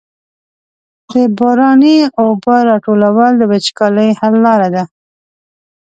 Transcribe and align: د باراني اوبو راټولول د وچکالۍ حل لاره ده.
د 1.11 1.13
باراني 1.37 1.97
اوبو 2.21 2.55
راټولول 2.69 3.31
د 3.37 3.43
وچکالۍ 3.51 4.09
حل 4.19 4.35
لاره 4.45 4.67
ده. 4.75 4.83